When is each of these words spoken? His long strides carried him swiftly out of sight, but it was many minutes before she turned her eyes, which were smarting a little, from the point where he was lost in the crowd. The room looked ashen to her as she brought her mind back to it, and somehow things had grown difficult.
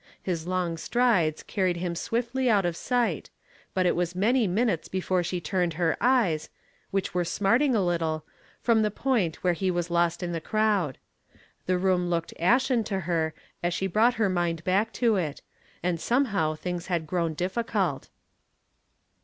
His 0.23 0.47
long 0.47 0.77
strides 0.77 1.43
carried 1.43 1.77
him 1.77 1.93
swiftly 1.93 2.49
out 2.49 2.65
of 2.65 2.75
sight, 2.75 3.29
but 3.75 3.85
it 3.85 3.95
was 3.95 4.15
many 4.15 4.47
minutes 4.47 4.87
before 4.87 5.21
she 5.21 5.39
turned 5.39 5.73
her 5.75 5.95
eyes, 6.01 6.49
which 6.89 7.13
were 7.13 7.23
smarting 7.23 7.75
a 7.75 7.85
little, 7.85 8.25
from 8.59 8.81
the 8.81 8.89
point 8.89 9.43
where 9.43 9.53
he 9.53 9.69
was 9.69 9.91
lost 9.91 10.23
in 10.23 10.31
the 10.31 10.41
crowd. 10.41 10.97
The 11.67 11.77
room 11.77 12.09
looked 12.09 12.33
ashen 12.39 12.83
to 12.85 13.01
her 13.01 13.35
as 13.61 13.75
she 13.75 13.85
brought 13.85 14.15
her 14.15 14.27
mind 14.27 14.63
back 14.63 14.91
to 14.93 15.17
it, 15.17 15.43
and 15.83 16.01
somehow 16.01 16.55
things 16.55 16.87
had 16.87 17.05
grown 17.05 17.35
difficult. 17.35 18.09